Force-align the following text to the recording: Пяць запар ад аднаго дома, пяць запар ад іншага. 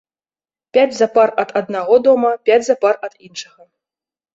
Пяць 0.77 0.93
запар 1.01 1.35
ад 1.45 1.55
аднаго 1.63 1.95
дома, 2.11 2.35
пяць 2.51 2.61
запар 2.73 2.95
ад 3.11 3.19
іншага. 3.31 3.73